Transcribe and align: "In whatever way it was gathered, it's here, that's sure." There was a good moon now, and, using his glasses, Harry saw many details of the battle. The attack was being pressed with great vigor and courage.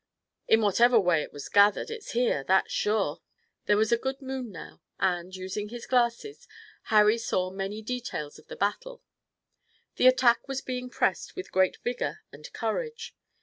"In 0.47 0.61
whatever 0.61 0.99
way 0.99 1.21
it 1.21 1.31
was 1.31 1.47
gathered, 1.47 1.91
it's 1.91 2.13
here, 2.13 2.43
that's 2.43 2.71
sure." 2.73 3.21
There 3.67 3.77
was 3.77 3.91
a 3.91 3.97
good 3.99 4.19
moon 4.19 4.51
now, 4.51 4.81
and, 4.99 5.35
using 5.35 5.69
his 5.69 5.85
glasses, 5.85 6.47
Harry 6.85 7.19
saw 7.19 7.51
many 7.51 7.83
details 7.83 8.39
of 8.39 8.47
the 8.47 8.55
battle. 8.55 9.03
The 9.97 10.07
attack 10.07 10.47
was 10.47 10.59
being 10.63 10.89
pressed 10.89 11.35
with 11.35 11.51
great 11.51 11.77
vigor 11.83 12.21
and 12.31 12.51
courage. 12.51 13.15